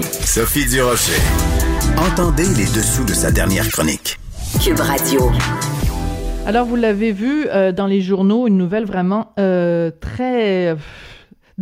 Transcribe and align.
Sophie 0.00 0.64
Durocher. 0.66 1.20
Entendez 1.98 2.46
les 2.56 2.64
dessous 2.64 3.04
de 3.04 3.12
sa 3.12 3.30
dernière 3.30 3.68
chronique. 3.68 4.18
Cube 4.64 4.80
Radio. 4.80 5.30
Alors, 6.46 6.64
vous 6.64 6.76
l'avez 6.76 7.12
vu 7.12 7.46
euh, 7.48 7.72
dans 7.72 7.86
les 7.86 8.00
journaux, 8.00 8.46
une 8.46 8.56
nouvelle 8.56 8.86
vraiment 8.86 9.32
euh, 9.38 9.90
très 10.00 10.68
euh, 10.68 10.76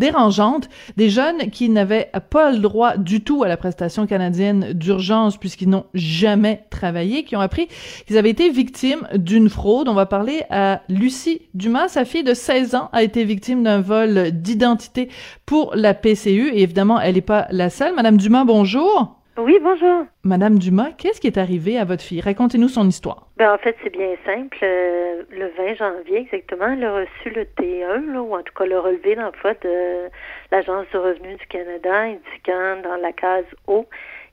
dérangeante. 0.01 0.69
Des 0.97 1.11
jeunes 1.11 1.51
qui 1.51 1.69
n'avaient 1.69 2.11
pas 2.31 2.51
le 2.51 2.59
droit 2.59 2.97
du 2.97 3.23
tout 3.23 3.45
à 3.45 3.49
la 3.49 3.57
prestation 3.57 4.07
canadienne 4.07 4.73
d'urgence 4.73 5.37
puisqu'ils 5.37 5.69
n'ont 5.69 5.87
jamais 5.95 6.65
travaillé, 6.71 7.23
qui 7.23 7.37
ont 7.37 7.41
appris 7.41 7.69
qu'ils 8.07 8.19
avaient 8.19 8.31
été 8.31 8.51
victimes 8.51 9.07
d'une 9.15 9.49
fraude. 9.49 9.89
On 9.89 9.95
va 9.95 10.07
parler 10.07 10.43
à 10.51 10.81
Lucie 10.89 11.43
Dumas. 11.55 11.89
Sa 11.89 12.05
fille 12.05 12.25
de 12.25 12.35
16 12.35 12.75
ans 12.75 12.89
a 12.93 13.05
été 13.05 13.25
victime 13.25 13.63
d'un 13.63 13.81
vol 13.81 14.33
d'identité 14.33 15.09
pour 15.47 15.73
la 15.77 15.95
PCU. 15.95 16.49
Et 16.49 16.63
évidemment, 16.63 17.01
elle 17.01 17.15
n'est 17.15 17.21
pas 17.21 17.47
la 17.51 17.71
seule. 17.71 17.95
Madame 17.95 18.17
Dumas, 18.17 18.45
bonjour. 18.45 19.20
Oui, 19.39 19.59
bonjour. 19.63 20.07
Madame 20.25 20.59
Dumas, 20.59 20.91
qu'est-ce 20.99 21.21
qui 21.21 21.29
est 21.29 21.39
arrivé 21.39 21.79
à 21.79 21.85
votre 21.85 22.03
fille? 22.03 22.21
Racontez-nous 22.21 22.69
son 22.69 22.87
histoire. 22.87 23.29
Ben, 23.37 23.55
en 23.55 23.59
fait, 23.59 23.77
c'est 23.83 23.91
bien 23.91 24.15
simple. 24.27 24.59
Euh, 24.63 25.23
le 25.31 25.51
20 25.57 25.75
janvier, 25.77 26.19
exactement, 26.19 26.73
elle 26.73 26.85
a 26.85 26.95
reçu 26.95 27.31
le 27.31 27.45
T1, 27.45 28.17
ou 28.17 28.35
en 28.35 28.43
tout 28.43 28.53
cas 28.53 28.67
le 28.67 28.79
relevé 28.79 29.15
d'emploi 29.15 29.55
de 29.63 30.09
l'Agence 30.51 30.87
du 30.91 30.97
revenu 30.97 31.37
du 31.37 31.47
Canada, 31.47 32.01
indiquant 32.01 32.83
dans 32.83 32.97
la 33.01 33.13
case 33.13 33.45
O 33.67 33.87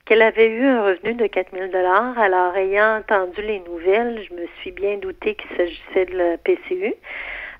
qu'elle 0.04 0.22
avait 0.22 0.48
eu 0.48 0.64
un 0.64 0.84
revenu 0.84 1.14
de 1.14 1.26
4 1.26 1.52
000 1.52 1.64
Alors, 1.74 2.56
ayant 2.56 2.98
entendu 2.98 3.42
les 3.42 3.60
nouvelles, 3.60 4.26
je 4.28 4.34
me 4.34 4.46
suis 4.60 4.72
bien 4.72 4.96
doutée 4.96 5.36
qu'il 5.36 5.56
s'agissait 5.56 6.06
de 6.06 6.16
la 6.16 6.36
PCU. 6.38 6.94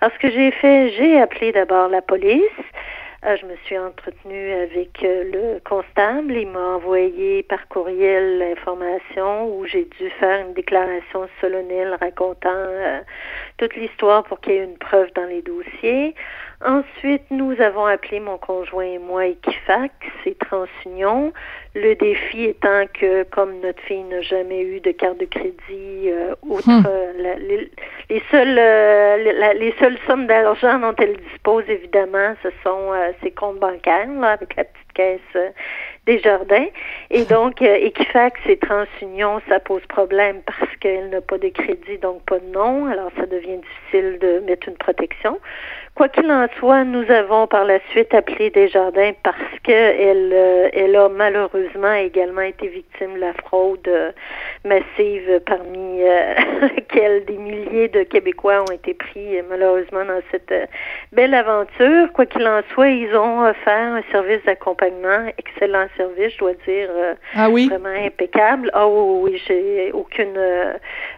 Alors, 0.00 0.14
ce 0.14 0.18
que 0.18 0.30
j'ai 0.30 0.50
fait, 0.50 0.90
j'ai 0.96 1.20
appelé 1.20 1.52
d'abord 1.52 1.88
la 1.88 2.02
police. 2.02 2.42
Euh, 3.24 3.36
je 3.40 3.46
me 3.46 3.56
suis 3.64 3.76
entretenue 3.76 4.52
avec 4.52 5.02
euh, 5.02 5.24
le 5.24 5.60
constable. 5.68 6.34
Il 6.34 6.46
m'a 6.46 6.76
envoyé 6.76 7.42
par 7.42 7.66
courriel 7.66 8.38
l'information 8.38 9.58
où 9.58 9.66
j'ai 9.66 9.86
dû 9.98 10.08
faire 10.20 10.46
une 10.46 10.54
déclaration 10.54 11.28
solennelle 11.40 11.96
racontant 12.00 12.48
euh, 12.54 13.00
toute 13.56 13.74
l'histoire 13.74 14.22
pour 14.22 14.40
qu'il 14.40 14.52
y 14.52 14.56
ait 14.58 14.64
une 14.64 14.78
preuve 14.78 15.12
dans 15.14 15.24
les 15.24 15.42
dossiers. 15.42 16.14
Ensuite, 16.64 17.22
nous 17.30 17.52
avons 17.60 17.86
appelé 17.86 18.18
mon 18.18 18.36
conjoint 18.36 18.84
et 18.84 18.98
moi 18.98 19.26
Equifax 19.26 19.94
et 20.26 20.34
TransUnion. 20.34 21.32
Le 21.76 21.94
défi 21.94 22.46
étant 22.46 22.84
que, 22.92 23.22
comme 23.22 23.60
notre 23.60 23.80
fille 23.82 24.02
n'a 24.02 24.22
jamais 24.22 24.62
eu 24.62 24.80
de 24.80 24.90
carte 24.90 25.18
de 25.18 25.26
crédit, 25.26 26.10
euh, 26.10 26.34
outre 26.42 26.68
hmm. 26.68 26.82
euh, 26.84 27.36
les, 27.38 27.70
les, 28.10 28.22
seules 28.32 28.58
euh, 28.58 29.54
les 29.54 29.72
seules 29.78 29.98
sommes 30.08 30.26
d'argent 30.26 30.80
dont 30.80 30.94
elle 30.98 31.16
dispose, 31.30 31.62
évidemment, 31.68 32.34
ce 32.42 32.48
sont 32.64 32.90
ses 33.22 33.30
comptes 33.30 33.60
bancaires 33.60 34.08
là, 34.18 34.32
avec 34.32 34.56
la 34.56 34.64
petite 34.64 34.92
caisse 34.94 35.42
des 36.06 36.18
jardins. 36.18 36.66
Et 37.10 37.24
donc, 37.24 37.62
Equifax 37.62 38.40
et 38.48 38.56
TransUnion, 38.56 39.40
ça 39.48 39.60
pose 39.60 39.82
problème 39.88 40.40
parce 40.44 40.74
qu'elle 40.80 41.10
n'a 41.10 41.20
pas 41.20 41.38
de 41.38 41.50
crédit, 41.50 41.98
donc 42.02 42.24
pas 42.24 42.40
de 42.40 42.46
nom. 42.46 42.86
Alors, 42.86 43.12
ça 43.16 43.26
devient 43.26 43.58
difficile 43.58 44.18
de 44.20 44.40
mettre 44.40 44.68
une 44.68 44.76
protection. 44.76 45.38
Quoi 45.98 46.08
qu'il 46.10 46.30
en 46.30 46.46
soit, 46.60 46.84
nous 46.84 47.10
avons 47.10 47.48
par 47.48 47.64
la 47.64 47.80
suite 47.90 48.14
appelé 48.14 48.50
Desjardins 48.50 49.10
parce 49.24 49.58
qu'elle 49.64 50.30
euh, 50.32 50.68
elle 50.72 50.94
a 50.94 51.08
malheureusement 51.08 51.92
également 51.92 52.42
été 52.42 52.68
victime 52.68 53.14
de 53.14 53.18
la 53.18 53.32
fraude 53.32 53.80
euh, 53.88 54.12
massive 54.64 55.40
parmi 55.44 56.04
euh, 56.04 56.34
laquelle 56.60 57.24
des 57.24 57.36
milliers 57.36 57.88
de 57.88 58.04
Québécois 58.04 58.62
ont 58.62 58.72
été 58.72 58.94
pris 58.94 59.42
malheureusement 59.50 60.04
dans 60.04 60.20
cette 60.30 60.54
belle 61.10 61.34
aventure. 61.34 62.12
Quoi 62.12 62.26
qu'il 62.26 62.46
en 62.46 62.60
soit, 62.72 62.90
ils 62.90 63.12
ont 63.16 63.40
offert 63.44 63.94
un 63.94 64.02
service 64.12 64.44
d'accompagnement, 64.46 65.32
excellent 65.36 65.88
service, 65.96 66.32
je 66.34 66.38
dois 66.38 66.54
dire, 66.64 66.90
ah 67.34 67.50
oui? 67.50 67.66
vraiment 67.68 68.06
impeccable. 68.06 68.70
Ah 68.72 68.86
oui, 68.86 69.32
oui, 69.32 69.42
j'ai 69.48 69.90
aucune 69.90 70.38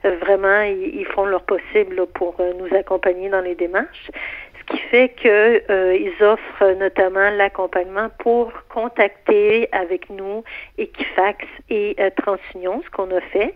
vraiment, 0.04 0.62
ils, 0.62 1.06
font 1.14 1.26
leur 1.26 1.42
possible 1.42 2.06
pour 2.14 2.36
nous 2.58 2.74
accompagner 2.74 3.28
dans 3.28 3.42
les 3.42 3.54
démarches 3.54 4.10
fait 4.90 5.10
que 5.10 5.62
euh, 5.70 5.96
offrent 6.20 6.76
notamment 6.78 7.30
l'accompagnement 7.30 8.08
pour 8.18 8.52
contacter 8.68 9.68
avec 9.72 10.10
nous 10.10 10.42
Equifax 10.78 11.46
et 11.68 11.96
euh, 12.00 12.10
TransUnion, 12.16 12.82
ce 12.84 12.90
qu'on 12.90 13.10
a 13.16 13.20
fait. 13.20 13.54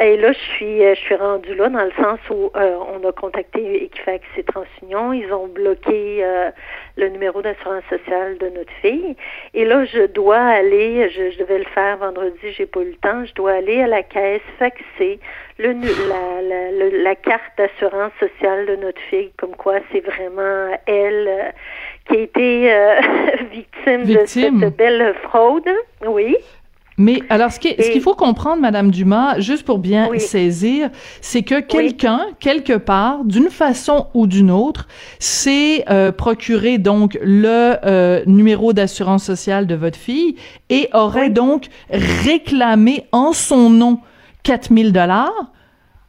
Et 0.00 0.16
là, 0.16 0.32
je 0.32 0.38
suis, 0.38 0.84
euh, 0.84 0.94
je 0.94 1.00
suis 1.00 1.14
rendue 1.16 1.56
là 1.56 1.68
dans 1.68 1.84
le 1.84 1.90
sens 2.00 2.20
où 2.30 2.52
euh, 2.54 2.78
on 2.94 3.06
a 3.06 3.10
contacté 3.10 3.84
Equifax 3.84 4.24
et 4.36 4.44
TransUnion. 4.44 5.12
Ils 5.12 5.32
ont 5.32 5.48
bloqué 5.48 6.18
euh, 6.22 6.50
le 6.96 7.08
numéro 7.08 7.42
d'assurance 7.42 7.82
sociale 7.90 8.38
de 8.38 8.48
notre 8.50 8.72
fille. 8.80 9.16
Et 9.54 9.64
là, 9.64 9.84
je 9.86 10.06
dois 10.06 10.38
aller, 10.38 11.10
je, 11.10 11.36
devais 11.38 11.58
le 11.58 11.64
faire 11.64 11.96
vendredi, 11.96 12.38
j'ai 12.56 12.66
pas 12.66 12.80
eu 12.80 12.90
le 12.90 12.96
temps. 12.96 13.24
Je 13.24 13.34
dois 13.34 13.54
aller 13.54 13.80
à 13.80 13.88
la 13.88 14.04
caisse 14.04 14.40
faxer 14.60 15.18
le, 15.58 15.72
la, 15.72 16.42
la, 16.42 16.90
la 17.02 17.14
carte 17.16 17.58
d'assurance 17.58 18.12
sociale 18.20 18.66
de 18.66 18.76
notre 18.76 19.00
fille, 19.10 19.32
comme 19.36 19.56
quoi 19.56 19.80
c'est 19.90 20.04
vraiment 20.04 20.78
elle 20.86 21.52
qui 22.08 22.16
a 22.16 22.20
été 22.20 22.72
victime, 23.50 24.02
victime, 24.04 24.60
de 24.60 24.62
cette 24.62 24.76
belle 24.76 25.12
fraude. 25.24 25.68
Oui. 26.06 26.36
Mais 26.98 27.22
alors, 27.28 27.52
ce 27.52 27.60
qu'il 27.60 28.00
faut 28.00 28.16
comprendre, 28.16 28.60
Madame 28.60 28.90
Dumas, 28.90 29.38
juste 29.38 29.64
pour 29.64 29.78
bien 29.78 30.10
saisir, 30.18 30.90
c'est 31.20 31.42
que 31.42 31.60
quelqu'un, 31.60 32.20
quelque 32.40 32.72
part, 32.72 33.24
d'une 33.24 33.50
façon 33.50 34.08
ou 34.14 34.26
d'une 34.26 34.50
autre, 34.50 34.88
s'est 35.20 35.84
euh, 35.90 36.10
procuré 36.10 36.78
donc 36.78 37.16
le 37.22 37.76
euh, 37.84 38.22
numéro 38.26 38.72
d'assurance 38.72 39.22
sociale 39.22 39.68
de 39.68 39.76
votre 39.76 39.96
fille 39.96 40.34
et 40.70 40.88
aurait 40.92 41.30
donc 41.30 41.66
réclamé 41.90 43.04
en 43.12 43.32
son 43.32 43.70
nom 43.70 44.00
4000 44.42 44.92
dollars. 44.92 45.52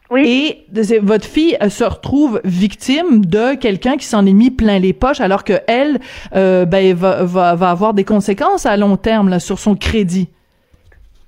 Oui. 0.10 0.66
Et 0.74 1.00
votre 1.02 1.26
fille 1.26 1.56
se 1.70 1.84
retrouve 1.84 2.42
victime 2.44 3.24
de 3.24 3.54
quelqu'un 3.54 3.96
qui 3.96 4.06
s'en 4.08 4.26
est 4.26 4.34
mis 4.34 4.50
plein 4.50 4.80
les 4.80 4.94
poches, 4.94 5.22
alors 5.22 5.44
que 5.44 5.54
elle, 5.68 6.00
euh, 6.36 6.66
ben, 6.66 6.96
va, 6.96 7.24
va, 7.26 7.54
va, 7.54 7.70
avoir 7.70 7.94
des 7.94 8.06
conséquences 8.06 8.66
à 8.66 8.76
long 8.76 8.98
terme 8.98 9.30
là, 9.30 9.40
sur 9.40 9.60
son 9.60 9.76
crédit. 9.76 10.30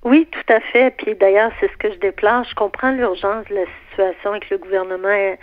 Oui, 0.03 0.27
tout 0.31 0.53
à 0.53 0.59
fait. 0.59 0.95
Puis 0.97 1.15
d'ailleurs, 1.15 1.51
c'est 1.59 1.71
ce 1.71 1.77
que 1.77 1.91
je 1.91 1.97
déplore. 1.97 2.43
Je 2.43 2.55
comprends 2.55 2.91
l'urgence 2.91 3.45
de 3.45 3.55
la 3.55 3.65
situation 3.89 4.35
et 4.35 4.39
que 4.39 4.47
le 4.51 4.57
gouvernement 4.57 5.35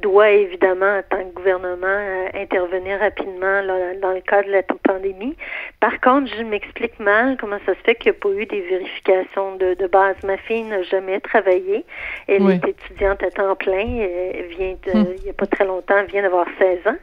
doit 0.00 0.30
évidemment, 0.30 0.98
en 0.98 1.02
tant 1.08 1.24
que 1.24 1.34
gouvernement, 1.34 1.86
euh, 1.86 2.28
intervenir 2.34 2.98
rapidement 2.98 3.62
là, 3.62 3.94
dans 4.02 4.12
le 4.12 4.20
cas 4.20 4.42
de 4.42 4.50
la 4.50 4.62
pandémie. 4.62 5.36
Par 5.80 6.00
contre, 6.00 6.30
je 6.36 6.42
m'explique 6.42 6.98
mal 7.00 7.36
comment 7.40 7.58
ça 7.64 7.74
se 7.74 7.80
fait 7.80 7.94
qu'il 7.94 8.12
n'y 8.12 8.18
a 8.18 8.20
pas 8.20 8.28
eu 8.28 8.46
des 8.46 8.60
vérifications 8.60 9.56
de, 9.56 9.74
de 9.74 9.86
base. 9.86 10.16
Ma 10.24 10.36
fille 10.36 10.64
n'a 10.64 10.82
jamais 10.82 11.20
travaillé. 11.20 11.84
Elle 12.28 12.50
est 12.50 12.68
étudiante 12.68 13.22
à 13.22 13.30
temps 13.30 13.56
plein. 13.56 13.86
Elle 13.86 14.46
vient 14.48 14.76
de, 14.86 14.98
hum. 14.98 15.06
il 15.16 15.24
n'y 15.24 15.30
a 15.30 15.32
pas 15.32 15.46
très 15.46 15.64
longtemps, 15.64 15.96
elle 15.98 16.06
vient 16.06 16.22
d'avoir 16.22 16.46
16 16.58 16.86
ans. 16.86 16.96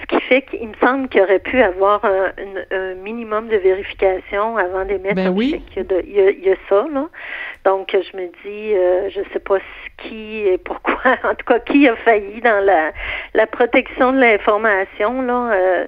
Ce 0.00 0.06
qui 0.06 0.20
fait 0.22 0.42
qu'il 0.42 0.68
me 0.68 0.74
semble 0.80 1.08
qu'il 1.08 1.22
aurait 1.22 1.38
pu 1.38 1.62
avoir 1.62 2.04
un, 2.04 2.32
un, 2.70 2.94
minimum 2.94 3.48
de 3.48 3.56
vérification 3.56 4.56
avant 4.56 4.84
d'émettre 4.84 5.14
ben 5.14 5.30
oui. 5.30 5.62
Il 5.76 5.82
y, 5.82 6.20
a, 6.20 6.30
il, 6.30 6.44
y 6.44 6.50
a, 6.50 6.56
ça, 6.68 6.86
là. 6.92 7.08
Donc, 7.64 7.90
je 7.92 8.16
me 8.16 8.26
dis, 8.44 8.74
euh, 8.74 9.08
je 9.10 9.20
sais 9.32 9.38
pas 9.38 9.58
qui 9.98 10.46
et 10.46 10.58
pourquoi, 10.58 11.00
en 11.24 11.34
tout 11.34 11.46
cas, 11.46 11.58
qui 11.60 11.88
a 11.88 11.96
failli 11.96 12.40
dans 12.40 12.64
la, 12.64 12.92
la 13.32 13.46
protection 13.46 14.12
de 14.12 14.20
l'information, 14.20 15.22
là. 15.22 15.52
Euh, 15.52 15.86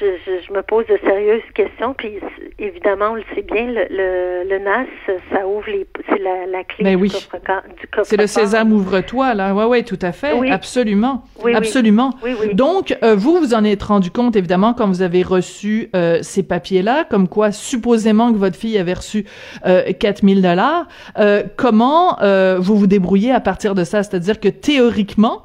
je, 0.00 0.40
je, 0.46 0.52
me 0.52 0.62
pose 0.62 0.86
de 0.86 0.98
sérieuses 1.04 1.42
questions. 1.54 1.94
Puis 1.94 2.18
évidemment, 2.58 3.12
on 3.12 3.14
le 3.14 3.24
sait 3.34 3.42
bien, 3.42 3.66
le, 3.66 4.44
le, 4.48 4.58
NAS, 4.58 4.86
ça 5.32 5.46
ouvre 5.46 5.68
les, 5.68 5.86
c'est 6.08 6.18
la, 6.18 6.46
la 6.46 6.64
clé 6.64 6.84
ben 6.84 6.96
du, 6.96 7.02
oui. 7.02 7.10
coffre, 7.10 8.04
C'est 8.04 8.16
le 8.16 8.26
sésame 8.26 8.72
ouvre-toi 8.72 9.34
là. 9.34 9.54
Ouais, 9.54 9.64
ouais, 9.64 9.82
tout 9.82 9.98
à 10.02 10.12
fait, 10.12 10.32
absolument, 10.50 11.24
oui, 11.42 11.54
absolument. 11.54 12.14
Oui. 12.22 12.54
Donc 12.54 12.96
euh, 13.02 13.14
vous, 13.14 13.38
vous 13.38 13.54
en 13.54 13.64
êtes 13.64 13.82
rendu 13.82 14.10
compte 14.10 14.36
évidemment 14.36 14.74
quand 14.74 14.86
vous 14.86 15.02
avez 15.02 15.22
reçu 15.22 15.90
euh, 15.94 16.18
ces 16.22 16.42
papiers-là, 16.42 17.04
comme 17.04 17.28
quoi 17.28 17.52
supposément 17.52 18.32
que 18.32 18.38
votre 18.38 18.56
fille 18.56 18.78
avait 18.78 18.94
reçu 18.94 19.24
euh, 19.66 19.92
4000 19.92 20.42
dollars. 20.42 20.86
Euh, 21.18 21.42
comment 21.56 22.20
euh, 22.20 22.58
vous 22.58 22.76
vous 22.76 22.86
débrouillez 22.86 23.32
à 23.32 23.40
partir 23.40 23.74
de 23.74 23.84
ça? 23.84 24.02
C'est-à-dire 24.02 24.40
que 24.40 24.48
théoriquement 24.48 25.42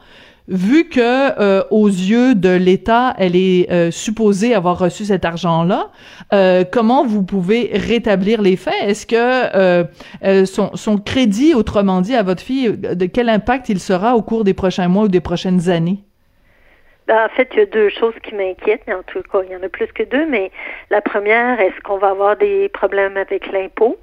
vu 0.47 0.89
que 0.89 0.99
euh, 0.99 1.63
aux 1.71 1.87
yeux 1.87 2.35
de 2.35 2.49
l'État, 2.55 3.13
elle 3.17 3.35
est 3.35 3.71
euh, 3.71 3.91
supposée 3.91 4.53
avoir 4.53 4.77
reçu 4.77 5.05
cet 5.05 5.25
argent-là, 5.25 5.91
euh, 6.33 6.63
comment 6.69 7.05
vous 7.05 7.23
pouvez 7.23 7.71
rétablir 7.73 8.41
les 8.41 8.55
faits? 8.55 8.73
Est-ce 8.83 9.05
que 9.05 9.85
son, 10.45 10.97
crédit, 10.97 11.53
autrement 11.53 12.01
dit, 12.01 12.15
à 12.15 12.23
votre 12.23 12.41
fille, 12.41 12.77
de 12.77 13.05
quel 13.05 13.29
impact 13.29 13.69
il 13.69 13.79
sera 13.79 14.15
au 14.15 14.21
cours 14.21 14.43
des 14.43 14.53
prochains 14.53 14.87
mois 14.87 15.03
ou 15.03 15.07
des 15.07 15.21
prochaines 15.21 15.69
années? 15.69 15.99
Ben, 17.07 17.25
en 17.25 17.29
fait, 17.35 17.49
il 17.53 17.59
y 17.59 17.61
a 17.61 17.65
deux 17.65 17.89
choses 17.89 18.13
qui 18.23 18.33
m'inquiètent, 18.33 18.87
en 18.87 19.03
tout 19.05 19.21
cas, 19.29 19.39
il 19.45 19.51
y 19.51 19.55
en 19.55 19.63
a 19.63 19.67
plus 19.67 19.87
que 19.87 20.03
deux, 20.03 20.25
mais 20.25 20.51
la 20.89 21.01
première, 21.01 21.59
est-ce 21.59 21.79
qu'on 21.81 21.97
va 21.97 22.09
avoir 22.11 22.37
des 22.37 22.69
problèmes 22.69 23.17
avec 23.17 23.51
l'impôt? 23.51 23.97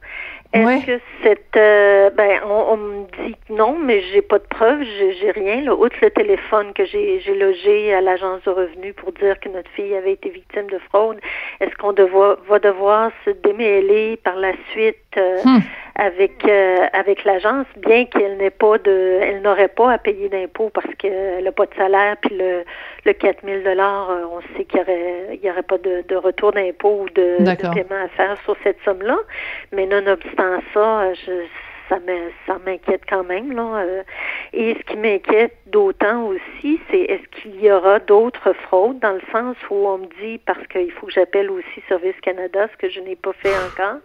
Est-ce 0.52 0.86
que 0.86 1.00
cette 1.22 1.56
euh, 1.56 2.10
ben 2.10 2.40
on, 2.44 2.76
me 2.76 3.04
dit 3.22 3.36
non, 3.50 3.78
mais 3.78 4.00
j'ai 4.12 4.20
pas 4.22 4.38
de 4.38 4.46
preuves, 4.50 4.82
j'ai 4.82 5.30
rien. 5.30 5.62
Là, 5.62 5.74
outre 5.74 5.96
le 6.02 6.10
téléphone 6.10 6.72
que 6.72 6.84
j'ai 6.84 7.34
logé 7.34 7.94
à 7.94 8.00
l'agence 8.00 8.42
de 8.42 8.50
revenus 8.50 8.94
pour 8.96 9.12
dire 9.12 9.38
que 9.38 9.48
notre 9.48 9.70
fille 9.70 9.94
avait 9.94 10.14
été 10.14 10.28
victime 10.28 10.66
de 10.66 10.78
fraude, 10.88 11.20
est-ce 11.60 11.74
qu'on 11.76 11.92
va 11.92 12.58
devoir 12.58 13.12
se 13.24 13.30
démêler 13.30 14.16
par 14.24 14.34
la 14.36 14.52
suite 14.72 15.09
euh, 15.16 15.38
hmm. 15.44 15.60
avec 15.96 16.44
euh, 16.46 16.86
avec 16.92 17.24
l'agence, 17.24 17.66
bien 17.76 18.04
qu'elle 18.06 18.36
n'ait 18.36 18.50
pas 18.50 18.78
de, 18.78 19.18
elle 19.22 19.42
n'aurait 19.42 19.68
pas 19.68 19.92
à 19.92 19.98
payer 19.98 20.28
d'impôts 20.28 20.70
parce 20.70 20.94
qu'elle 20.98 21.44
n'a 21.44 21.52
pas 21.52 21.66
de 21.66 21.74
salaire, 21.74 22.16
puis 22.22 22.36
le 22.36 22.64
le 23.04 23.12
4000 23.12 23.62
dollars, 23.62 24.08
on 24.30 24.40
sait 24.56 24.64
qu'il 24.64 24.78
y 24.78 24.82
aurait 24.82 25.28
il 25.32 25.40
y 25.44 25.50
aurait 25.50 25.62
pas 25.62 25.78
de, 25.78 26.04
de 26.08 26.16
retour 26.16 26.52
d'impôt 26.52 27.02
ou 27.02 27.08
de, 27.10 27.38
de, 27.40 27.74
paiement 27.74 28.04
à 28.04 28.08
faire 28.08 28.36
sur 28.44 28.56
cette 28.62 28.78
somme-là, 28.84 29.18
mais 29.72 29.86
nonobstant 29.86 30.60
ça, 30.74 31.12
je 31.14 31.44
ça 32.46 32.58
m'inquiète 32.64 33.02
quand 33.08 33.24
même. 33.24 33.52
Là. 33.52 33.82
Euh. 33.82 34.02
Et 34.52 34.74
ce 34.74 34.92
qui 34.92 34.96
m'inquiète 34.96 35.56
d'autant 35.66 36.24
aussi, 36.26 36.80
c'est 36.90 37.00
est-ce 37.00 37.40
qu'il 37.40 37.60
y 37.60 37.70
aura 37.70 37.98
d'autres 38.00 38.52
fraudes 38.52 38.98
dans 39.00 39.12
le 39.12 39.22
sens 39.32 39.56
où 39.70 39.88
on 39.88 39.98
me 39.98 40.06
dit, 40.20 40.38
parce 40.38 40.64
qu'il 40.68 40.90
faut 40.92 41.06
que 41.06 41.12
j'appelle 41.12 41.50
aussi 41.50 41.82
Service 41.88 42.18
Canada, 42.22 42.68
ce 42.72 42.76
que 42.76 42.88
je 42.88 43.00
n'ai 43.00 43.16
pas 43.16 43.32
fait 43.32 43.54
encore, 43.72 43.98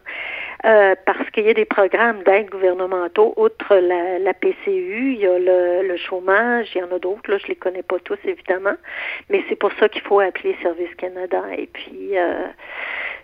euh, 0.65 0.95
parce 1.05 1.29
qu'il 1.29 1.45
y 1.45 1.49
a 1.49 1.53
des 1.53 1.65
programmes 1.65 2.23
d'aide 2.23 2.49
gouvernementaux, 2.49 3.33
outre 3.37 3.75
la, 3.75 4.19
la, 4.19 4.33
PCU, 4.33 5.13
il 5.13 5.19
y 5.19 5.27
a 5.27 5.37
le, 5.37 5.87
le 5.87 5.97
chômage, 5.97 6.69
il 6.73 6.79
y 6.79 6.83
en 6.83 6.91
a 6.95 6.99
d'autres, 6.99 7.29
là, 7.29 7.37
je 7.37 7.47
les 7.47 7.55
connais 7.55 7.83
pas 7.83 7.99
tous 7.99 8.17
évidemment, 8.25 8.75
mais 9.29 9.43
c'est 9.47 9.55
pour 9.55 9.71
ça 9.79 9.89
qu'il 9.89 10.01
faut 10.01 10.19
appeler 10.19 10.55
Service 10.61 10.93
Canada. 10.97 11.43
Et 11.57 11.67
puis, 11.67 12.17
euh, 12.17 12.47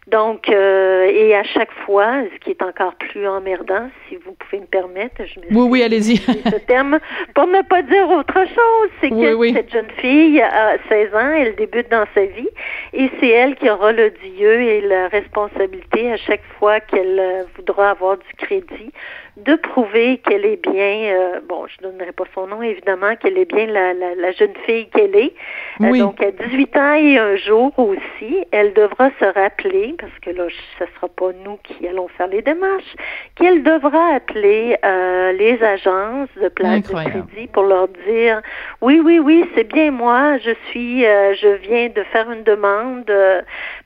donc, 0.07 0.49
euh, 0.49 1.05
et 1.05 1.35
à 1.35 1.43
chaque 1.43 1.71
fois, 1.85 2.23
ce 2.33 2.39
qui 2.39 2.49
est 2.49 2.63
encore 2.63 2.95
plus 2.95 3.27
emmerdant, 3.27 3.89
si 4.09 4.15
vous 4.15 4.33
pouvez 4.33 4.59
me 4.59 4.65
permettre, 4.65 5.23
je 5.25 5.39
me 5.39 5.45
Oui, 5.51 5.67
oui, 5.69 5.83
allez-y. 5.83 6.17
ce 6.51 6.57
terme, 6.65 6.99
pour 7.35 7.45
ne 7.45 7.61
pas 7.61 7.83
dire 7.83 8.09
autre 8.09 8.33
chose, 8.33 8.89
c'est 8.99 9.09
que 9.09 9.53
cette 9.53 9.71
jeune 9.71 9.91
fille 9.99 10.41
a 10.41 10.77
16 10.89 11.13
ans, 11.13 11.31
elle 11.37 11.55
débute 11.55 11.89
dans 11.91 12.05
sa 12.15 12.25
vie, 12.25 12.49
et 12.93 13.09
c'est 13.19 13.29
elle 13.29 13.55
qui 13.55 13.69
aura 13.69 13.91
le 13.91 14.11
dieu 14.11 14.61
et 14.61 14.81
la 14.81 15.07
responsabilité 15.07 16.11
à 16.11 16.17
chaque 16.17 16.43
fois 16.59 16.79
qu'elle 16.79 17.19
euh, 17.19 17.43
voudra 17.55 17.91
avoir 17.91 18.17
du 18.17 18.33
crédit 18.37 18.91
de 19.37 19.55
prouver 19.55 20.17
qu'elle 20.17 20.45
est 20.45 20.61
bien, 20.61 21.13
euh, 21.13 21.39
bon, 21.47 21.65
je 21.67 21.85
ne 21.85 21.91
donnerai 21.91 22.11
pas 22.11 22.25
son 22.35 22.47
nom 22.47 22.61
évidemment, 22.61 23.15
qu'elle 23.15 23.37
est 23.37 23.51
bien 23.51 23.65
la, 23.65 23.93
la, 23.93 24.13
la 24.15 24.31
jeune 24.31 24.53
fille 24.65 24.89
qu'elle 24.89 25.15
est. 25.15 25.33
Euh, 25.79 25.97
donc 25.97 26.21
à 26.21 26.31
18 26.31 26.77
ans 26.77 26.93
et 26.93 27.17
un 27.17 27.35
jour 27.37 27.71
aussi, 27.79 28.45
elle 28.51 28.73
devra 28.73 29.09
se 29.19 29.25
rappeler, 29.25 29.95
parce 29.97 30.11
que 30.21 30.31
là, 30.31 30.47
ce 30.77 30.85
sera 30.95 31.07
pas 31.07 31.31
nous 31.45 31.57
qui 31.63 31.87
allons 31.87 32.09
faire 32.09 32.27
les 32.27 32.41
démarches, 32.41 32.95
qu'elle 33.35 33.63
devra 33.63 34.15
appeler 34.15 34.77
euh, 34.83 35.31
les 35.31 35.63
agences 35.63 36.29
de 36.41 36.49
place 36.49 36.81
de 36.81 36.93
crédit 36.93 37.47
pour 37.53 37.63
leur 37.63 37.87
dire, 38.05 38.41
oui, 38.81 39.01
oui, 39.03 39.19
oui, 39.19 39.45
c'est 39.55 39.63
bien 39.63 39.91
moi, 39.91 40.37
je 40.39 40.51
suis, 40.69 41.03
je 41.03 41.55
viens 41.61 41.87
de 41.87 42.03
faire 42.03 42.29
une 42.29 42.43
demande 42.43 43.11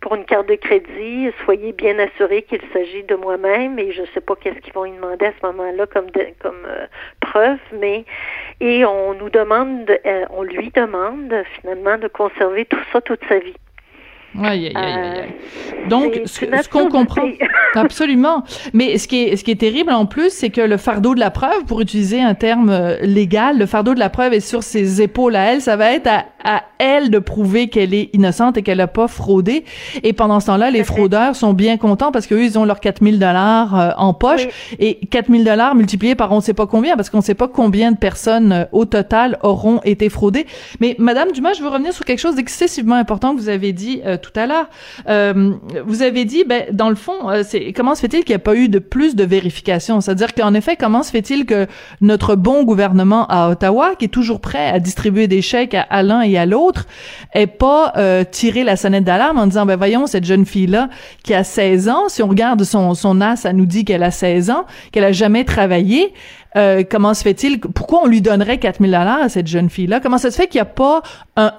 pour 0.02 0.16
une 0.16 0.26
carte 0.26 0.48
de 0.48 0.56
crédit, 0.56 1.30
soyez 1.44 1.72
bien 1.72 2.00
assurés 2.00 2.42
qu'il 2.42 2.62
s'agit 2.74 3.04
de 3.04 3.16
moi-même 3.16 3.78
et 3.78 3.92
je 3.92 4.02
sais 4.14 4.22
pas 4.22 4.36
qu'est-ce 4.36 4.60
qu'ils 4.60 4.74
vont 4.74 4.86
y 4.86 4.92
demander 4.92 5.35
ce 5.40 5.46
moment-là 5.48 5.86
comme 5.88 6.08
comme 6.42 6.66
euh, 6.66 6.88
preuve, 7.20 7.60
mais 7.80 8.06
et 8.60 8.86
on 8.86 9.14
nous 9.14 9.30
demande, 9.30 9.90
euh, 9.90 10.26
on 10.30 10.44
lui 10.44 10.72
demande 10.72 11.34
finalement 11.60 11.98
de 11.98 12.08
conserver 12.08 12.66
tout 12.66 12.80
ça 12.92 13.02
toute 13.02 13.22
sa 13.28 13.40
vie. 13.40 13.56
Aïe, 14.44 14.68
aïe, 14.68 14.76
aïe, 14.76 15.34
euh, 15.78 15.88
Donc, 15.88 16.20
ce, 16.26 16.70
qu'on 16.70 16.90
comprend, 16.90 17.24
absolument. 17.76 18.44
Mais 18.74 18.98
ce 18.98 19.08
qui 19.08 19.24
est, 19.24 19.38
ce 19.38 19.46
qui 19.46 19.52
est 19.52 19.60
terrible 19.60 19.94
en 19.94 20.06
plus, 20.06 20.30
c'est 20.30 20.50
que 20.50 20.60
le 20.60 20.76
fardeau 20.76 21.16
de 21.16 21.22
la 21.22 21.32
preuve, 21.32 21.64
pour 21.66 21.80
utiliser 21.80 22.22
un 22.22 22.34
terme 22.34 22.98
légal, 23.02 23.58
le 23.58 23.66
fardeau 23.66 23.94
de 23.94 24.00
la 24.00 24.10
preuve 24.10 24.34
est 24.34 24.42
sur 24.42 24.62
ses 24.62 25.02
épaules 25.02 25.38
à 25.38 25.54
elle. 25.54 25.62
Ça 25.62 25.78
va 25.78 25.94
être 25.94 26.08
à, 26.08 26.26
à 26.44 26.64
elle 26.80 27.10
de 27.10 27.20
prouver 27.20 27.68
qu'elle 27.68 27.94
est 27.94 28.10
innocente 28.14 28.58
et 28.58 28.64
qu'elle 28.64 28.80
n'a 28.80 28.88
pas 28.88 29.08
fraudé. 29.08 29.66
Et 30.04 30.14
pendant 30.14 30.40
ce 30.40 30.48
temps-là, 30.48 30.72
les 30.72 30.84
fraudeurs 30.84 31.36
sont 31.36 31.54
bien 31.54 31.78
contents 31.78 32.12
parce 32.12 32.28
qu'eux, 32.28 32.44
ils 32.44 32.58
ont 32.58 32.66
leurs 32.66 32.80
4000 32.80 33.20
dollars 33.20 33.80
euh, 33.80 33.90
en 33.98 34.14
poche. 34.14 34.48
Et 34.80 34.96
4000 35.10 35.44
dollars 35.44 35.76
multipliés 35.76 36.16
par 36.16 36.32
on 36.32 36.38
ne 36.38 36.42
sait 36.42 36.54
pas 36.54 36.68
combien, 36.68 36.96
parce 36.96 37.10
qu'on 37.10 37.18
ne 37.18 37.24
sait 37.24 37.36
pas 37.36 37.48
combien 37.48 37.92
de 37.92 37.98
personnes 37.98 38.68
au 38.72 38.86
total 38.86 39.38
auront 39.44 39.80
été 39.84 40.10
fraudées. 40.10 40.46
Mais 40.80 40.96
Madame 41.00 41.32
Dumas, 41.32 41.54
je 41.54 41.62
veux 41.62 41.70
revenir 41.70 41.94
sur 41.94 42.06
quelque 42.06 42.20
chose 42.20 42.36
d'excessivement 42.36 42.96
important 42.96 43.36
que 43.36 43.40
vous 43.40 43.50
avez 43.50 43.72
dit 43.72 44.02
tout 44.22 44.38
à 44.40 44.46
l'heure. 44.48 44.68
Euh, 45.08 45.54
vous 45.86 46.02
avez 46.02 46.26
dit, 46.26 46.44
ben, 46.44 46.66
dans 46.72 46.90
le 46.90 46.96
fond, 46.96 47.30
euh, 47.30 47.44
c'est 47.46 47.74
comment 47.74 47.96
se 47.96 48.02
fait-il 48.02 48.24
qu'il 48.24 48.34
n'y 48.34 48.36
a 48.36 48.40
pas 48.40 48.56
eu 48.56 48.70
de 48.70 48.80
plus 48.80 49.16
de 49.16 49.24
vérifications 49.24 50.02
C'est-à-dire 50.02 50.34
qu'en 50.34 50.54
effet, 50.54 50.76
comment 50.76 51.04
se 51.04 51.12
fait-il 51.12 51.46
que 51.46 51.68
notre 52.02 52.36
bon 52.36 52.64
gouvernement 52.64 53.26
à 53.28 53.50
Ottawa, 53.50 53.96
qui 53.98 54.06
est 54.06 54.10
toujours 54.10 54.40
prêt 54.40 54.68
à 54.68 54.80
distribuer 54.80 55.28
des 55.28 55.42
chèques 55.42 55.76
à, 55.76 56.04
l'un 56.04 56.22
et 56.22 56.38
à 56.38 56.46
l'autre, 56.46 56.65
ait 57.34 57.48
pas 57.48 57.94
euh, 57.98 58.24
tiré 58.30 58.64
la 58.64 58.76
sonnette 58.76 59.04
d'alarme 59.04 59.38
en 59.38 59.48
disant, 59.48 59.66
ben 59.66 59.76
voyons, 59.76 60.08
cette 60.08 60.26
jeune 60.26 60.46
fille-là 60.46 60.90
qui 61.24 61.34
a 61.34 61.44
16 61.44 61.90
ans, 61.90 62.10
si 62.10 62.24
on 62.24 62.28
regarde 62.28 62.64
son, 62.64 62.94
son 62.94 63.22
as, 63.22 63.38
ça 63.38 63.54
nous 63.54 63.66
dit 63.66 63.86
qu'elle 63.86 64.04
a 64.04 64.12
16 64.12 64.50
ans, 64.50 64.66
qu'elle 64.92 65.04
a 65.04 65.12
jamais 65.12 65.44
travaillé, 65.44 66.14
euh, 66.56 66.84
comment 66.90 67.14
se 67.14 67.24
fait-il 67.24 67.60
Pourquoi 67.60 68.04
on 68.04 68.08
lui 68.08 68.22
donnerait 68.22 68.58
4000 68.58 68.92
dollars 68.92 69.22
à 69.22 69.30
cette 69.30 69.48
jeune 69.48 69.70
fille-là? 69.70 70.00
Comment 70.00 70.18
ça 70.18 70.32
se 70.32 70.38
fait 70.38 70.48
qu'il 70.48 70.60
n'y 70.60 70.68
a 70.68 70.74
pas 70.74 71.02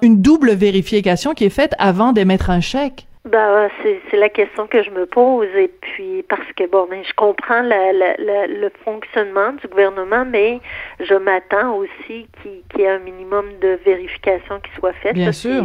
une 0.02 0.22
double 0.22 0.52
vérification 0.52 1.34
qui 1.34 1.44
est 1.44 1.50
faite 1.50 1.74
avant 1.78 2.12
d'émettre 2.12 2.50
un 2.50 2.60
chèque? 2.60 3.05
Ben, 3.26 3.68
c'est 3.82 4.16
la 4.16 4.28
question 4.28 4.66
que 4.66 4.82
je 4.82 4.90
me 4.90 5.04
pose 5.04 5.48
et 5.56 5.70
puis 5.80 6.22
parce 6.28 6.52
que 6.56 6.66
bon, 6.66 6.86
mais 6.88 7.02
je 7.04 7.12
comprends 7.14 7.62
la, 7.62 7.92
le 7.92 8.70
fonctionnement 8.84 9.52
du 9.52 9.66
gouvernement, 9.68 10.24
mais 10.24 10.60
je 11.00 11.14
m'attends 11.14 11.76
aussi 11.76 12.28
qu'il 12.42 12.62
y 12.78 12.82
ait 12.82 12.88
un 12.88 13.00
minimum 13.00 13.46
de 13.60 13.78
vérification 13.84 14.60
qui 14.60 14.70
soit 14.78 14.92
faite. 14.94 15.14
Bien 15.14 15.32
sûr 15.32 15.64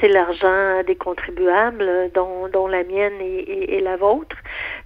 c'est 0.00 0.08
l'argent 0.08 0.82
des 0.86 0.96
contribuables, 0.96 2.10
dont, 2.14 2.48
dont 2.48 2.66
la 2.66 2.84
mienne 2.84 3.20
et, 3.20 3.76
et, 3.76 3.80
la 3.80 3.96
vôtre. 3.96 4.36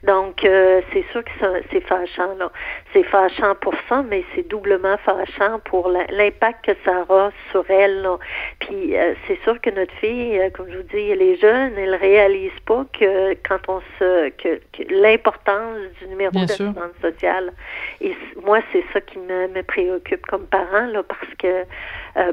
Donc, 0.02 0.44
euh, 0.44 0.81
c'est 0.93 1.05
sûr 1.12 1.25
que 1.25 1.31
c'est 1.70 1.81
fâchant, 1.81 2.34
là. 2.38 2.50
C'est 2.93 3.05
fâchant 3.05 3.55
pour 3.61 3.75
ça, 3.88 4.02
mais 4.08 4.25
c'est 4.34 4.46
doublement 4.49 4.96
fâchant 4.99 5.61
pour 5.64 5.88
l'impact 5.88 6.66
que 6.66 6.72
ça 6.84 7.05
aura 7.08 7.31
sur 7.50 7.64
elle, 7.70 8.02
là. 8.02 8.19
Puis, 8.61 8.96
euh, 8.96 9.14
c'est 9.26 9.40
sûr 9.43 9.61
que 9.61 9.70
notre 9.70 9.94
fille, 9.94 10.38
euh, 10.38 10.50
comme 10.50 10.70
je 10.70 10.78
vous 10.78 10.82
dis, 10.82 11.11
elle 11.11 11.22
est 11.22 11.37
jeune, 11.37 11.72
elle 11.78 11.94
réalise 11.94 12.58
pas 12.67 12.84
que 12.93 13.34
quand 13.49 13.60
on 13.69 13.81
se, 13.99 14.31
que, 14.31 14.60
l'importance 14.90 15.78
du 16.00 16.08
numéro 16.08 16.32
d'assurance 16.32 16.94
sociale. 17.00 17.52
Et 18.00 18.14
moi, 18.44 18.60
c'est 18.72 18.84
ça 18.93 19.00
qui 19.00 19.19
me, 19.19 19.49
me 19.49 19.62
préoccupe 19.62 20.26
comme 20.26 20.46
parent, 20.46 20.87
là, 20.87 21.02
parce 21.02 21.34
que, 21.38 21.64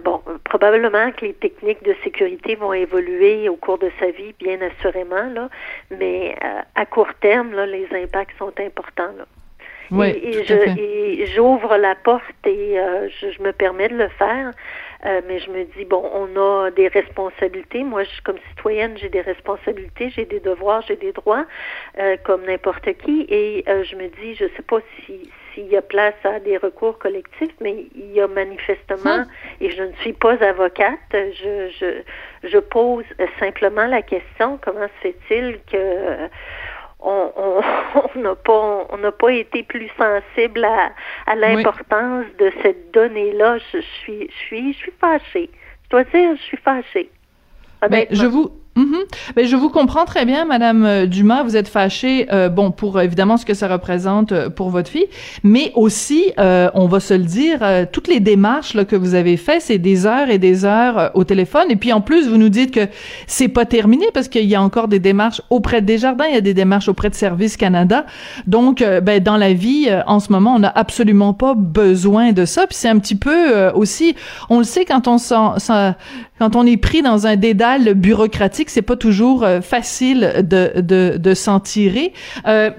bon, 0.04 0.22
probablement 0.44 1.12
que 1.12 1.25
les 1.25 1.33
techniques 1.33 1.83
de 1.83 1.95
sécurité 2.04 2.56
vont 2.56 2.74
évoluer 2.74 3.50
au 3.50 3.56
cours 3.56 3.78
de 3.78 3.92
sa 4.00 4.12
vie, 4.12 4.33
bien 4.39 4.60
assurément, 4.62 5.30
là, 5.33 5.50
mais 5.89 6.36
euh, 6.44 6.62
à 6.75 6.86
court 6.86 7.13
terme, 7.19 7.54
là, 7.54 7.66
les 7.66 7.88
impacts 7.92 8.38
sont 8.38 8.54
importants. 8.60 9.13
Là. 9.17 9.25
Oui, 9.91 10.08
et, 10.08 11.25
j'ouvre 11.25 11.75
la 11.75 11.96
porte 11.96 12.24
et 12.46 12.79
euh, 12.79 13.10
je, 13.10 13.41
me 13.44 13.51
permets 13.51 13.89
de 13.89 13.98
le 13.98 14.08
faire, 14.08 14.51
euh, 15.06 15.22
mais 15.27 15.39
je 15.39 15.51
me 15.51 15.65
dis 15.65 15.84
bon, 15.84 16.10
on 16.13 16.39
a 16.39 16.72
des 16.72 16.88
responsabilités. 16.88 17.84
Moi, 17.84 18.03
je, 18.03 18.22
comme 18.24 18.38
citoyenne, 18.50 18.98
j'ai 18.98 19.10
des 19.10 19.20
responsabilités, 19.20 20.10
j'ai 20.10 20.25
des 20.25 20.39
devoirs, 20.39 20.82
j'ai 20.88 20.96
des 20.96 21.12
droits, 21.12 21.46
comme 22.24 22.46
n'importe 22.46 22.88
qui, 23.03 23.25
et 23.29 23.65
je 23.67 23.96
me 23.98 24.08
dis, 24.08 24.36
je 24.36 24.46
sais 24.56 24.63
pas 24.63 24.79
si 25.06 25.29
s'il 25.53 25.67
y 25.67 25.77
a 25.77 25.81
place 25.81 26.15
à 26.24 26.39
des 26.39 26.58
recours 26.58 26.98
collectifs, 26.98 27.53
mais 27.60 27.86
il 27.96 28.12
y 28.12 28.22
a 28.22 28.27
manifestement, 28.27 29.25
et 29.60 29.70
je 29.70 29.84
ne 29.84 29.93
suis 30.01 30.13
pas 30.13 30.41
avocate, 30.43 31.00
je, 31.12 31.70
je, 31.79 32.48
je 32.48 32.58
pose 32.58 33.05
simplement 33.39 33.86
la 33.86 34.01
question, 34.01 34.60
comment 34.62 34.88
se 35.01 35.10
fait-il 35.10 35.60
que 35.72 36.29
on 37.03 37.62
n'a 38.15 38.36
pas 38.36 38.88
on 38.89 38.98
n'a 38.98 39.12
pas 39.12 39.31
été 39.31 39.63
plus 39.63 39.89
sensible 39.98 40.63
à, 40.63 40.91
à 41.25 41.36
l'importance 41.36 42.25
de 42.39 42.51
cette 42.62 42.91
donnée-là. 42.93 43.58
Je, 43.74 43.79
suis 43.79 44.29
je 44.29 44.36
suis 44.36 44.74
je 44.74 44.77
suis 44.77 44.93
fâchée. 45.00 45.50
Je 45.86 45.89
dois 45.89 46.03
dire, 46.05 46.36
je 46.36 46.41
suis 46.41 46.58
fâchée. 46.58 47.10
Ben, 47.89 48.05
je 48.12 48.25
vous 48.25 48.61
Mm 48.75 49.00
Mais 49.36 49.46
je 49.46 49.56
vous 49.58 49.70
comprends 49.70 50.06
très 50.06 50.25
bien, 50.25 50.46
Madame 50.46 50.86
euh, 50.86 51.06
Dumas. 51.06 51.44
Vous 51.44 51.58
êtes 51.58 51.68
fâchée, 51.68 52.28
euh, 52.32 52.48
bon, 52.48 52.72
pour 52.72 52.98
euh, 52.98 53.01
évidemment 53.01 53.36
ce 53.36 53.46
que 53.46 53.54
ça 53.54 53.68
représente 53.68 54.32
euh, 54.32 54.50
pour 54.50 54.70
votre 54.70 54.90
fille, 54.90 55.08
mais 55.44 55.74
aussi, 55.75 56.32
on 56.38 56.88
va 56.88 57.00
se 57.00 57.13
le 57.13 57.24
dire, 57.24 57.60
toutes 57.92 58.08
les 58.08 58.20
démarches 58.20 58.74
là, 58.74 58.86
que 58.86 58.96
vous 58.96 59.16
avez 59.16 59.38
faites, 59.38 59.62
c'est 59.62 59.78
des 59.78 60.06
heures 60.06 60.30
et 60.30 60.38
des 60.38 60.66
heures 60.66 61.12
au 61.13 61.24
téléphone. 61.24 61.66
Et 61.70 61.75
puis 61.75 61.92
en 61.94 62.01
plus, 62.01 62.28
vous 62.28 62.38
nous 62.38 62.50
dites 62.50 62.72
que 62.72 62.88
c'est 63.28 63.48
pas 63.48 63.66
terminé 63.66 64.06
parce 64.13 64.28
qu'il 64.28 64.46
y 64.46 64.56
a 64.56 64.62
encore 64.62 64.88
des 64.88 65.00
démarches 65.00 65.42
auprès 65.50 65.82
de 65.82 65.86
Desjardins, 65.86 66.25
il 66.28 66.36
y 66.36 66.38
a 66.38 66.42
des 66.42 66.54
démarches 66.54 66.88
auprès 66.88 67.10
de 67.10 67.16
Service 67.16 67.58
Canada. 67.58 68.06
Donc, 68.48 68.80
ben, 69.04 69.22
dans 69.22 69.38
la 69.38 69.54
vie, 69.54 69.90
en 70.08 70.20
ce 70.20 70.32
moment, 70.32 70.56
on 70.56 70.60
n'a 70.60 70.72
absolument 70.74 71.34
pas 71.34 71.54
besoin 71.56 72.32
de 72.32 72.46
ça. 72.46 72.68
Puis 72.68 72.78
c'est 72.78 72.90
un 72.90 73.00
petit 73.00 73.16
peu 73.16 73.70
aussi, 73.70 74.16
on 74.50 74.60
le 74.60 74.63
sait 74.66 74.86
quand 74.86 75.08
on 75.08 75.18
quand 76.42 76.56
on 76.56 76.66
est 76.66 76.78
pris 76.78 77.04
dans 77.04 77.28
un 77.28 77.36
dédale 77.36 77.94
bureaucratique 77.94 78.71
que 78.72 78.75
c'est 78.75 78.82
pas 78.82 78.96
toujours 78.96 79.46
facile 79.62 80.44
de, 80.44 80.82
de, 80.82 81.18
de 81.18 81.34
s'en 81.34 81.60
tirer. 81.60 82.13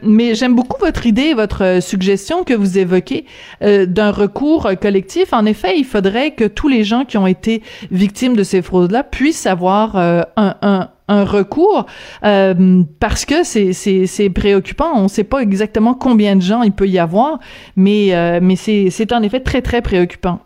mais 0.02 0.34
j'aime 0.34 0.54
beaucoup 0.54 0.78
votre 0.80 1.06
idée, 1.06 1.34
votre 1.34 1.82
suggestion 1.82 2.44
que 2.44 2.54
vous 2.54 2.78
évoquez 2.78 3.26
d'un 3.60 4.10
recours 4.10 4.70
collectif. 4.80 5.32
En 5.32 5.44
effet, 5.46 5.74
il 5.76 5.84
faudrait 5.84 6.32
que 6.32 6.44
tous 6.44 6.68
les 6.68 6.84
gens 6.84 7.04
qui 7.04 7.18
ont 7.18 7.26
été 7.26 7.62
victimes 7.90 8.36
de 8.36 8.42
ces 8.42 8.62
fraudes-là 8.62 9.02
puissent 9.04 9.46
avoir 9.46 9.96
un, 9.96 10.24
un 10.36 10.88
un 11.12 11.24
recours 11.24 11.86
euh, 12.24 12.82
parce 13.00 13.24
que 13.24 13.42
c'est 13.42 13.72
c'est 13.72 14.30
préoccupant. 14.30 14.92
On 14.94 15.04
ne 15.04 15.08
sait 15.08 15.24
pas 15.24 15.40
exactement 15.40 15.94
combien 15.94 16.36
de 16.36 16.42
gens 16.42 16.62
il 16.62 16.72
peut 16.72 16.88
y 16.88 16.98
avoir, 16.98 17.38
mais 17.76 18.14
euh, 18.14 18.40
mais 18.42 18.56
c'est 18.56 18.90
c'est 18.90 19.12
en 19.12 19.22
effet 19.22 19.40
très 19.40 19.62
très 19.62 19.82
préoccupant. 19.82 20.40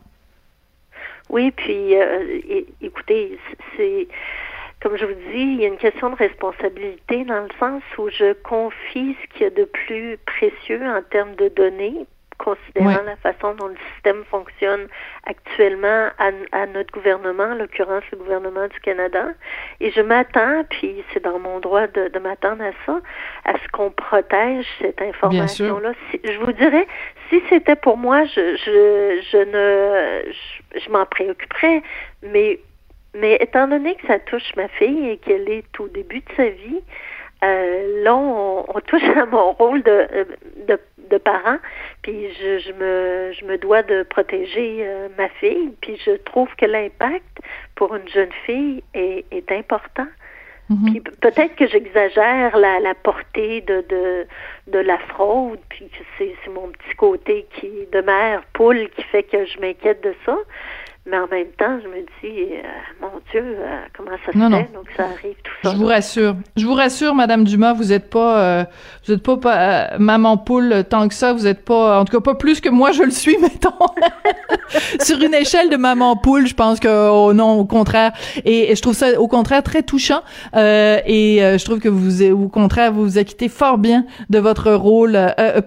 Oui, 1.28 1.50
puis 1.50 1.96
euh, 1.96 2.62
écoutez, 2.80 3.38
c'est 3.76 4.06
comme 4.82 4.96
je 4.96 5.04
vous 5.04 5.14
dis, 5.14 5.40
il 5.40 5.60
y 5.60 5.64
a 5.64 5.68
une 5.68 5.78
question 5.78 6.10
de 6.10 6.16
responsabilité 6.16 7.24
dans 7.24 7.40
le 7.40 7.48
sens 7.58 7.82
où 7.98 8.08
je 8.10 8.34
confie 8.42 9.16
ce 9.22 9.34
qu'il 9.34 9.42
y 9.42 9.46
a 9.46 9.50
de 9.50 9.64
plus 9.64 10.18
précieux 10.26 10.82
en 10.86 11.02
termes 11.02 11.34
de 11.36 11.48
données 11.48 12.06
considérant 12.38 13.02
la 13.04 13.16
façon 13.16 13.54
dont 13.54 13.68
le 13.68 13.76
système 13.94 14.24
fonctionne 14.30 14.88
actuellement 15.24 16.08
à, 16.18 16.66
notre 16.66 16.92
gouvernement, 16.92 17.44
en 17.44 17.54
l'occurrence 17.54 18.04
le 18.12 18.18
gouvernement 18.18 18.66
du 18.68 18.78
Canada. 18.80 19.28
Et 19.80 19.90
je 19.90 20.00
m'attends, 20.00 20.64
puis 20.68 21.02
c'est 21.12 21.22
dans 21.22 21.38
mon 21.38 21.60
droit 21.60 21.86
de, 21.86 22.08
de 22.08 22.18
m'attendre 22.18 22.62
à 22.62 22.72
ça, 22.84 23.00
à 23.44 23.54
ce 23.54 23.68
qu'on 23.72 23.90
protège 23.90 24.66
cette 24.80 25.00
information-là. 25.00 25.92
je 26.12 26.38
vous 26.38 26.52
dirais, 26.52 26.86
si 27.30 27.42
c'était 27.48 27.76
pour 27.76 27.96
moi, 27.96 28.24
je, 28.24 28.56
je, 28.56 29.20
je 29.30 29.38
ne, 29.38 30.32
je, 30.78 30.90
m'en 30.90 31.06
préoccuperais, 31.06 31.82
mais 32.22 32.60
mais 33.20 33.36
étant 33.40 33.68
donné 33.68 33.94
que 33.96 34.06
ça 34.06 34.18
touche 34.18 34.54
ma 34.56 34.68
fille 34.68 35.10
et 35.10 35.16
qu'elle 35.18 35.48
est 35.48 35.80
au 35.80 35.88
début 35.88 36.20
de 36.20 36.32
sa 36.36 36.48
vie, 36.48 36.82
euh, 37.44 38.02
là, 38.02 38.16
on, 38.16 38.64
on, 38.74 38.80
touche 38.80 39.04
à 39.16 39.26
mon 39.26 39.52
rôle 39.52 39.82
de, 39.82 40.26
de 40.66 40.78
de 41.10 41.18
parents, 41.18 41.58
puis 42.02 42.32
je, 42.32 42.58
je, 42.58 42.72
me, 42.72 43.32
je 43.32 43.44
me 43.44 43.58
dois 43.58 43.82
de 43.82 44.02
protéger 44.02 44.78
euh, 44.80 45.08
ma 45.16 45.28
fille, 45.28 45.72
puis 45.80 46.00
je 46.04 46.12
trouve 46.12 46.48
que 46.56 46.66
l'impact 46.66 47.40
pour 47.74 47.94
une 47.94 48.08
jeune 48.08 48.32
fille 48.44 48.82
est, 48.94 49.24
est 49.30 49.50
important. 49.52 50.06
Mhm. 50.68 50.90
Puis 50.90 51.00
peut-être 51.20 51.54
que 51.54 51.68
j'exagère 51.68 52.56
la, 52.56 52.80
la 52.80 52.94
portée 52.94 53.60
de, 53.60 53.84
de, 53.88 54.26
de 54.66 54.78
la 54.78 54.98
fraude, 54.98 55.60
puis 55.68 55.88
c'est, 56.18 56.34
c'est 56.44 56.50
mon 56.50 56.68
petit 56.68 56.96
côté 56.96 57.46
qui 57.54 57.70
de 57.92 58.00
mère 58.00 58.42
poule 58.52 58.88
qui 58.90 59.02
fait 59.04 59.22
que 59.22 59.44
je 59.44 59.60
m'inquiète 59.60 60.02
de 60.02 60.14
ça. 60.24 60.36
Mais 61.08 61.18
en 61.18 61.28
même 61.28 61.46
temps, 61.56 61.78
je 61.80 61.86
me 61.86 62.00
dis, 62.00 62.52
euh, 62.52 62.62
mon 63.00 63.20
Dieu, 63.30 63.40
euh, 63.40 63.78
comment 63.96 64.10
ça 64.26 64.32
se 64.32 64.38
fait? 64.38 64.74
Donc 64.74 64.86
ça 64.96 65.04
arrive 65.04 65.36
tout 65.44 65.52
ça. 65.62 65.70
Je 65.70 65.76
vous 65.76 65.86
rassure. 65.86 66.34
Je 66.56 66.66
vous 66.66 66.74
rassure, 66.74 67.14
Madame 67.14 67.44
Dumas, 67.44 67.74
vous 67.74 67.92
êtes 67.92 68.10
pas, 68.10 68.40
euh, 68.40 68.64
vous 69.06 69.14
êtes 69.14 69.22
pas, 69.22 69.96
maman 70.00 70.36
poule 70.36 70.82
tant 70.90 71.06
que 71.06 71.14
ça. 71.14 71.32
Vous 71.32 71.46
êtes 71.46 71.64
pas, 71.64 72.00
en 72.00 72.04
tout 72.04 72.12
cas 72.12 72.20
pas 72.20 72.34
plus 72.34 72.60
que 72.60 72.68
moi 72.70 72.90
je 72.90 73.04
le 73.04 73.12
suis, 73.12 73.38
mettons. 73.40 73.70
Sur 75.00 75.22
une 75.22 75.34
échelle 75.34 75.70
de 75.70 75.76
maman 75.76 76.16
poule, 76.16 76.48
je 76.48 76.54
pense 76.54 76.80
que 76.80 77.08
oh, 77.08 77.32
non, 77.32 77.52
au 77.52 77.64
contraire. 77.64 78.10
Et, 78.44 78.74
je 78.74 78.82
trouve 78.82 78.94
ça 78.94 79.20
au 79.20 79.28
contraire 79.28 79.62
très 79.62 79.84
touchant. 79.84 80.22
et 80.56 81.38
je 81.40 81.64
trouve 81.64 81.78
que 81.78 81.88
vous, 81.88 82.20
au 82.32 82.48
contraire, 82.48 82.92
vous 82.92 83.04
vous 83.04 83.18
acquittez 83.18 83.48
fort 83.48 83.78
bien 83.78 84.06
de 84.28 84.40
votre 84.40 84.72
rôle 84.72 85.16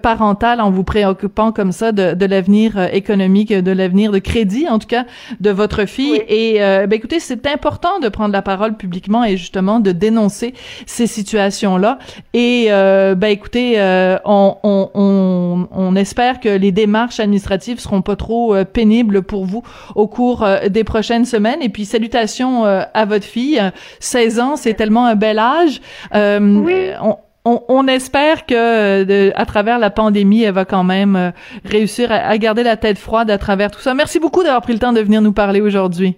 parental 0.04 0.60
en 0.60 0.70
vous 0.70 0.84
préoccupant 0.84 1.54
comme 1.54 1.72
ça 1.72 1.94
de, 1.94 2.14
de 2.14 2.26
l'avenir 2.26 2.78
économique, 2.94 3.54
de 3.54 3.72
l'avenir 3.72 4.12
de 4.12 4.20
crédit, 4.20 4.68
en 4.68 4.80
tout 4.80 4.88
cas 4.88 5.06
de 5.40 5.50
votre 5.50 5.86
fille. 5.86 6.22
Et 6.28 6.62
euh, 6.62 6.88
ben 6.88 6.98
écoutez, 6.98 7.20
c'est 7.20 7.48
important 7.48 8.00
de 8.00 8.10
prendre 8.10 8.34
la 8.34 8.42
parole 8.42 8.76
publiquement 8.78 9.24
et 9.24 9.38
justement 9.38 9.80
de 9.80 9.92
dénoncer 9.92 10.54
ces 10.86 11.08
situations-là. 11.08 12.00
Et 12.34 12.68
euh, 12.70 13.16
ben 13.16 13.28
écoutez, 13.28 13.80
euh, 13.80 14.18
on, 14.26 14.58
on, 14.64 14.90
on, 14.94 15.68
on, 15.72 15.96
espère 15.96 16.40
que 16.40 16.50
les 16.50 16.72
démarches 16.72 17.20
administratives 17.20 17.80
seront 17.80 18.02
pas 18.02 18.16
trop 18.16 18.56
euh, 18.56 18.66
pénibles 18.66 19.22
pour 19.22 19.46
vous 19.46 19.64
au 19.96 20.08
cours 20.08 20.46
des 20.70 20.84
prochaines 20.84 21.26
semaines. 21.26 21.62
Et 21.62 21.70
puis 21.70 21.86
salutations 21.86 22.66
à 22.66 23.06
votre 23.06 23.26
fille, 23.26 23.62
16 24.00 24.40
ans, 24.40 24.56
c'est 24.56 24.74
tellement 24.74 25.06
un 25.06 25.16
bel 25.16 25.40
âge. 25.40 25.82
oui. 26.14 26.92
On, 27.02 27.18
on, 27.46 27.88
espère 27.88 28.46
que 28.46 29.32
à 29.36 29.46
travers 29.46 29.80
la 29.80 29.90
pandémie, 29.90 30.44
elle 30.44 30.54
va 30.54 30.66
quand 30.66 30.84
même 30.84 31.16
euh, 31.16 31.32
réussir 31.66 32.12
à, 32.12 32.38
garder 32.38 32.64
la 32.64 32.78
tête 32.78 32.98
froide 32.98 33.32
à 33.32 33.38
travers 33.38 33.72
tout 33.72 33.80
ça. 33.80 33.94
Merci 33.94 34.20
beaucoup 34.20 34.44
d'avoir 34.44 34.62
pris 34.62 34.74
le 34.74 34.80
temps 34.80 34.94
de 34.94 35.02
venir 35.02 35.22
nous 35.22 35.34
parler 35.34 35.62
aujourd'hui. 35.62 36.18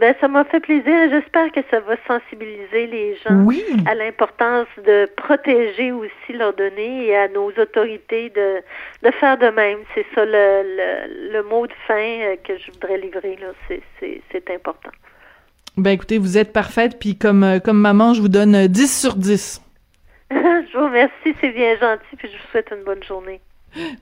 Ben, 0.00 0.12
ça 0.20 0.26
m'a 0.26 0.44
fait 0.44 0.58
plaisir. 0.58 0.92
J'espère 1.10 1.52
que 1.52 1.60
ça 1.70 1.78
va 1.80 1.94
sensibiliser 2.08 2.88
les 2.88 3.16
gens 3.16 3.46
à 3.86 3.94
l'importance 3.94 4.66
de 4.84 5.08
protéger 5.16 5.92
aussi 5.92 6.32
leurs 6.32 6.52
données 6.54 7.06
et 7.06 7.16
à 7.16 7.28
nos 7.28 7.50
autorités 7.50 8.30
de, 8.30 8.56
de 9.04 9.12
faire 9.12 9.38
de 9.38 9.46
même. 9.46 9.78
C'est 9.94 10.06
ça 10.16 10.24
le, 10.24 11.32
le, 11.32 11.42
mot 11.44 11.66
de 11.66 11.72
fin 11.86 11.94
euh, 11.94 12.36
que 12.42 12.58
je 12.58 12.72
voudrais 12.72 12.98
livrer. 12.98 13.38
Là. 13.40 13.78
C'est, 14.00 14.50
important. 14.50 14.90
Ben 15.76 15.90
écoutez, 15.90 16.18
vous 16.18 16.38
êtes 16.38 16.52
parfaite, 16.52 16.98
puis 16.98 17.16
comme, 17.16 17.44
euh, 17.44 17.58
comme 17.60 17.78
maman, 17.78 18.14
je 18.14 18.20
vous 18.20 18.28
donne 18.28 18.66
10 18.66 19.00
sur 19.00 19.14
10. 19.14 19.62
Je 20.72 20.78
vous 20.78 20.84
remercie, 20.84 21.34
c'est 21.40 21.50
bien 21.50 21.76
gentil, 21.78 22.16
puis 22.16 22.28
je 22.28 22.36
vous 22.36 22.50
souhaite 22.50 22.72
une 22.76 22.84
bonne 22.84 23.02
journée. 23.02 23.40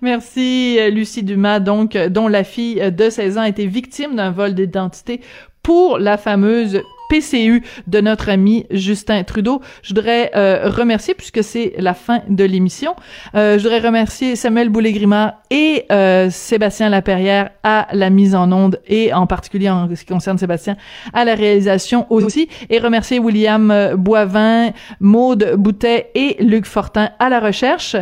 Merci, 0.00 0.78
euh, 0.78 0.90
Lucie 0.90 1.23
Dumas, 1.23 1.61
donc, 1.61 1.96
euh, 1.96 2.08
dont 2.08 2.28
la 2.28 2.44
fille 2.44 2.80
de 2.92 3.11
16 3.11 3.38
ans 3.38 3.42
a 3.42 3.49
été 3.49 3.66
victime 3.66 4.14
d'un 4.14 4.30
vol 4.30 4.54
d'identité 4.54 5.20
pour 5.62 5.99
la 5.99 6.16
fameuse 6.16 6.82
PCU 7.08 7.62
de 7.86 8.00
notre 8.00 8.28
ami 8.28 8.66
Justin 8.70 9.22
Trudeau. 9.25 9.60
Je 9.82 9.90
voudrais 9.90 10.30
euh, 10.34 10.68
remercier, 10.68 11.14
puisque 11.14 11.42
c'est 11.42 11.75
la 11.78 11.94
fin 11.94 12.22
de 12.28 12.44
l'émission, 12.44 12.94
euh, 13.34 13.58
je 13.58 13.62
voudrais 13.62 13.80
remercier 13.80 14.36
Samuel 14.36 14.68
Boulay-Grimard 14.68 15.34
et 15.50 15.84
euh, 15.92 16.30
Sébastien 16.30 16.88
Laperrière 16.88 17.50
à 17.62 17.88
la 17.92 18.10
mise 18.10 18.34
en 18.34 18.50
onde 18.52 18.80
et 18.86 19.12
en 19.12 19.26
particulier 19.26 19.70
en 19.70 19.88
ce 19.94 20.00
qui 20.00 20.06
concerne 20.06 20.38
Sébastien 20.38 20.76
à 21.12 21.25
la 21.25 21.34
réalisation 21.34 22.06
aussi 22.10 22.48
et 22.70 22.78
remercier 22.78 23.18
William 23.18 23.70
euh, 23.70 23.96
Boivin, 23.96 24.70
Maude 25.00 25.54
Boutet 25.56 26.10
et 26.14 26.36
Luc 26.40 26.66
Fortin 26.66 27.10
à 27.18 27.28
la 27.28 27.40
recherche. 27.40 27.96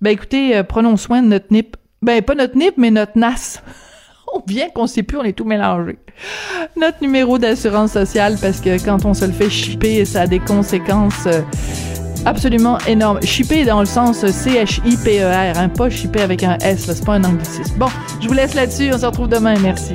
Ben 0.00 0.10
écoutez, 0.10 0.56
euh, 0.56 0.62
prenons 0.62 0.96
soin 0.96 1.22
de 1.22 1.28
notre 1.28 1.46
NIP. 1.50 1.76
Ben 2.02 2.22
pas 2.22 2.34
notre 2.34 2.56
NIP, 2.56 2.74
mais 2.76 2.90
notre 2.90 3.18
NAS. 3.18 3.60
on 4.34 4.42
vient 4.46 4.68
qu'on 4.70 4.86
sait 4.86 5.02
plus, 5.02 5.18
on 5.18 5.24
est 5.24 5.32
tout 5.32 5.44
mélangé. 5.44 5.98
Notre 6.76 6.98
numéro 7.00 7.38
d'assurance 7.38 7.92
sociale, 7.92 8.36
parce 8.40 8.60
que 8.60 8.82
quand 8.84 9.04
on 9.04 9.14
se 9.14 9.24
le 9.24 9.32
fait 9.32 9.50
chipper, 9.50 10.04
ça 10.04 10.22
a 10.22 10.26
des 10.26 10.40
conséquences 10.40 11.26
euh, 11.26 11.40
absolument 12.26 12.78
énormes. 12.86 13.22
Chipper 13.22 13.64
dans 13.64 13.80
le 13.80 13.86
sens 13.86 14.26
C-H-I-P-E-R, 14.26 15.58
hein, 15.58 15.68
pas 15.68 15.90
chipper 15.90 16.22
avec 16.22 16.42
un 16.42 16.58
S, 16.58 16.90
c'est 16.92 17.04
pas 17.04 17.14
un 17.14 17.24
anglicisme. 17.24 17.74
Bon, 17.78 17.88
je 18.20 18.28
vous 18.28 18.34
laisse 18.34 18.54
là-dessus, 18.54 18.90
on 18.92 18.98
se 18.98 19.06
retrouve 19.06 19.28
demain, 19.28 19.54
merci. 19.60 19.94